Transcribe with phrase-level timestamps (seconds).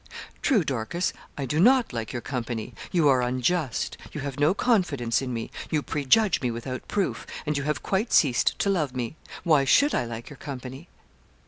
[0.41, 2.73] 'True, Dorcas, I do not like your company.
[2.91, 7.55] You are unjust; you have no confidence in me; you prejudge me without proof; and
[7.55, 9.15] you have quite ceased to love me.
[9.43, 10.87] Why should I like your company?'